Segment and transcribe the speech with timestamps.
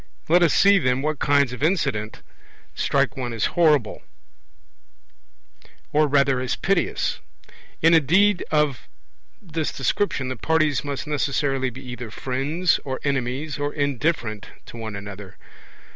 [0.27, 2.23] Let us see, then, what kinds of incident
[2.73, 4.01] strike one as horrible,
[5.93, 7.19] or rather as piteous.
[7.83, 8.87] In a deed of
[9.39, 14.95] this description the parties must necessarily be either friends, or enemies, or indifferent to one
[14.95, 15.37] another.